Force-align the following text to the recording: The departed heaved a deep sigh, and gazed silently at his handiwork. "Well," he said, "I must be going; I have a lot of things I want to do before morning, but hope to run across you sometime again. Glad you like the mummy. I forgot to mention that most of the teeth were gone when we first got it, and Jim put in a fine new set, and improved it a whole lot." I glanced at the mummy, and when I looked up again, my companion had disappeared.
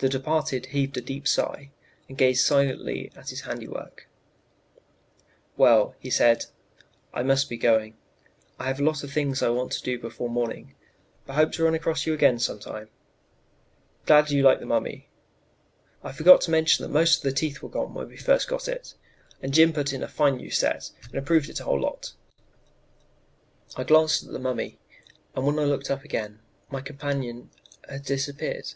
The 0.00 0.08
departed 0.08 0.66
heaved 0.66 0.96
a 0.96 1.00
deep 1.00 1.26
sigh, 1.26 1.72
and 2.08 2.16
gazed 2.16 2.46
silently 2.46 3.10
at 3.16 3.30
his 3.30 3.40
handiwork. 3.40 4.06
"Well," 5.56 5.96
he 5.98 6.08
said, 6.08 6.46
"I 7.12 7.24
must 7.24 7.48
be 7.48 7.56
going; 7.56 7.96
I 8.60 8.68
have 8.68 8.78
a 8.78 8.84
lot 8.84 9.02
of 9.02 9.12
things 9.12 9.42
I 9.42 9.48
want 9.48 9.72
to 9.72 9.82
do 9.82 9.98
before 9.98 10.28
morning, 10.30 10.76
but 11.26 11.32
hope 11.34 11.50
to 11.54 11.64
run 11.64 11.74
across 11.74 12.06
you 12.06 12.16
sometime 12.38 12.76
again. 12.82 12.88
Glad 14.06 14.30
you 14.30 14.44
like 14.44 14.60
the 14.60 14.66
mummy. 14.66 15.08
I 16.04 16.12
forgot 16.12 16.42
to 16.42 16.52
mention 16.52 16.84
that 16.84 16.94
most 16.96 17.16
of 17.16 17.22
the 17.24 17.32
teeth 17.32 17.60
were 17.60 17.68
gone 17.68 17.92
when 17.92 18.06
we 18.06 18.16
first 18.16 18.46
got 18.46 18.68
it, 18.68 18.94
and 19.42 19.52
Jim 19.52 19.72
put 19.72 19.92
in 19.92 20.04
a 20.04 20.08
fine 20.08 20.36
new 20.36 20.52
set, 20.52 20.92
and 21.06 21.16
improved 21.16 21.48
it 21.48 21.58
a 21.58 21.64
whole 21.64 21.80
lot." 21.80 22.12
I 23.74 23.82
glanced 23.82 24.22
at 24.22 24.30
the 24.30 24.38
mummy, 24.38 24.78
and 25.34 25.44
when 25.44 25.58
I 25.58 25.64
looked 25.64 25.90
up 25.90 26.04
again, 26.04 26.38
my 26.70 26.80
companion 26.82 27.50
had 27.88 28.04
disappeared. 28.04 28.74